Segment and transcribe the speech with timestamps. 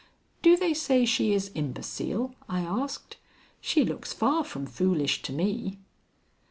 [0.41, 3.17] "Do they say she is imbecile?" I asked.
[3.61, 5.77] "She looks far from foolish to me."